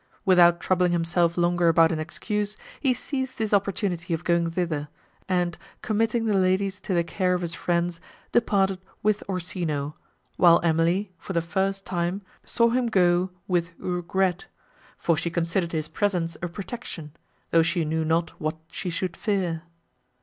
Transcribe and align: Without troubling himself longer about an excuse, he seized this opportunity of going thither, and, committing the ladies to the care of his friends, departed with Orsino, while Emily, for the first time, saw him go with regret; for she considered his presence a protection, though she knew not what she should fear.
Without 0.25 0.59
troubling 0.59 0.93
himself 0.93 1.37
longer 1.37 1.67
about 1.67 1.91
an 1.91 1.99
excuse, 1.99 2.57
he 2.79 2.91
seized 2.91 3.37
this 3.37 3.53
opportunity 3.53 4.15
of 4.15 4.23
going 4.23 4.49
thither, 4.49 4.87
and, 5.29 5.59
committing 5.83 6.25
the 6.25 6.33
ladies 6.35 6.81
to 6.81 6.95
the 6.95 7.03
care 7.03 7.35
of 7.35 7.43
his 7.43 7.53
friends, 7.53 8.01
departed 8.31 8.79
with 9.03 9.21
Orsino, 9.29 9.95
while 10.37 10.59
Emily, 10.63 11.11
for 11.19 11.33
the 11.33 11.39
first 11.43 11.85
time, 11.85 12.23
saw 12.43 12.69
him 12.69 12.87
go 12.87 13.29
with 13.47 13.73
regret; 13.77 14.47
for 14.97 15.15
she 15.15 15.29
considered 15.29 15.71
his 15.71 15.87
presence 15.87 16.35
a 16.41 16.47
protection, 16.47 17.11
though 17.51 17.61
she 17.61 17.85
knew 17.85 18.03
not 18.03 18.31
what 18.41 18.57
she 18.71 18.89
should 18.89 19.15
fear. 19.15 19.61